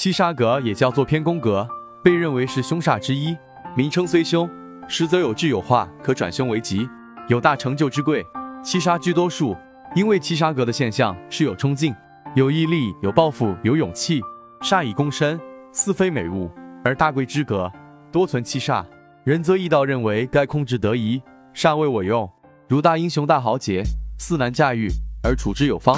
[0.00, 1.68] 七杀格也叫做偏宫格，
[2.02, 3.36] 被认为是凶煞之一。
[3.76, 4.48] 名称虽凶，
[4.88, 6.88] 实则有智有化，可转凶为吉，
[7.28, 8.24] 有大成就之贵。
[8.64, 9.54] 七杀居多数，
[9.94, 11.94] 因为七杀格的现象是有冲劲、
[12.34, 14.22] 有毅力、有抱负、有勇气，
[14.62, 15.38] 煞以攻身，
[15.70, 16.50] 似非美物。
[16.82, 17.70] 而大贵之格
[18.10, 18.82] 多存七煞，
[19.24, 21.20] 仁则易道认为该控制得宜，
[21.54, 22.26] 煞为我用。
[22.70, 23.82] 如大英雄大豪杰，
[24.18, 24.88] 似难驾驭，
[25.22, 25.94] 而处之有方，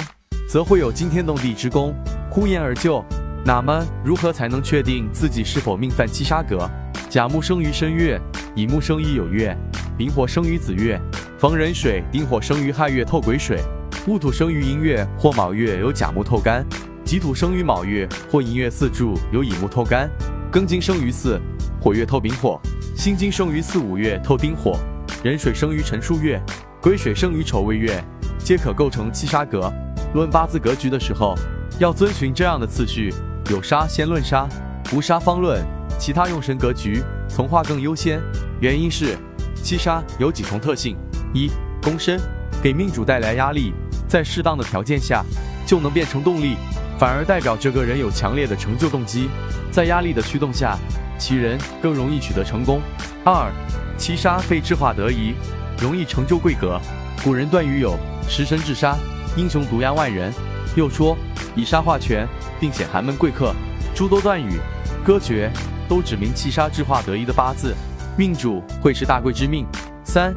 [0.49, 1.95] 则会有惊天动地之功，
[2.29, 3.01] 呼延而就。
[3.45, 6.69] 那么如何才能确定自己是否命犯七杀格？
[7.09, 8.19] 甲木生于申月，
[8.55, 9.55] 乙木生于酉月，
[9.97, 10.97] 丙火生于子月，
[11.37, 13.59] 逢壬水，丁火生于亥月透癸水，
[14.07, 16.65] 戊土生于寅月或卯月有甲木透干，
[17.03, 20.09] 己土生于卯月或寅月四柱有乙木透干，
[20.49, 21.37] 庚金生于巳，
[21.81, 22.57] 火月透丙火，
[22.95, 24.79] 辛金生于巳午月透丁火，
[25.21, 26.41] 壬水生于辰戌月，
[26.81, 28.01] 癸水生于丑未月，
[28.39, 29.71] 皆可构成七杀格。
[30.13, 31.35] 论八字格局的时候，
[31.77, 33.13] 要遵循这样的次序。
[33.49, 34.47] 有杀先论杀，
[34.93, 35.63] 无杀方论。
[35.99, 38.19] 其他用神格局从化更优先，
[38.59, 39.17] 原因是
[39.55, 40.97] 七杀有几重特性：
[41.33, 41.49] 一、
[41.81, 42.19] 攻身，
[42.61, 43.73] 给命主带来压力，
[44.07, 45.23] 在适当的条件下
[45.65, 46.55] 就能变成动力，
[46.97, 49.29] 反而代表这个人有强烈的成就动机，
[49.71, 50.77] 在压力的驱动下，
[51.19, 52.81] 其人更容易取得成功。
[53.23, 53.51] 二、
[53.97, 55.35] 七杀被智化得宜，
[55.79, 56.79] 容易成就贵格。
[57.23, 58.97] 古人断语有“食神制杀，
[59.37, 60.33] 英雄独压万人”，
[60.75, 61.15] 又说
[61.55, 62.27] 以杀化权。
[62.63, 63.53] 并显寒门贵客，
[63.93, 64.57] 诸多断语、
[65.03, 65.51] 歌诀
[65.89, 67.75] 都指明七杀制化得宜的八字，
[68.17, 69.67] 命主会是大贵之命。
[70.05, 70.33] 三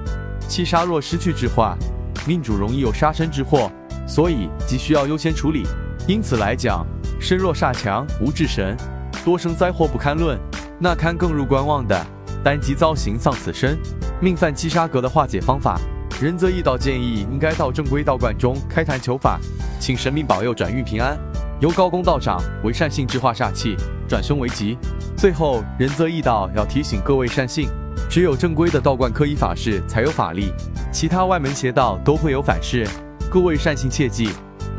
[0.48, 1.76] 七杀若失去制化，
[2.26, 3.70] 命主容易有杀身之祸，
[4.08, 5.68] 所以急需要优先处理。
[6.08, 6.84] 因此来讲，
[7.20, 8.76] 身弱煞强无制神，
[9.24, 10.36] 多生灾祸不堪论。
[10.80, 12.04] 那堪更入观望的，
[12.42, 13.78] 单即遭刑丧此身。
[14.20, 15.78] 命犯七杀格的化解方法，
[16.20, 19.38] 仁则易道建议应该到正规道观中开坛求法，
[19.78, 21.16] 请神明保佑转运平安。
[21.58, 23.74] 由高功道长为善信制化煞气，
[24.06, 24.76] 转凶为吉。
[25.16, 27.70] 最后，仁泽义道要提醒各位善信，
[28.10, 30.52] 只有正规的道观科仪法事才有法力，
[30.92, 32.86] 其他外门邪道都会有反噬。
[33.30, 34.28] 各位善信切记。